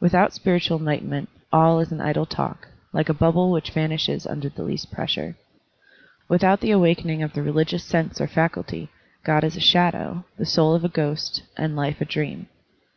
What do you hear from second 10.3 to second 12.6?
the soul a ghost, and life a dream.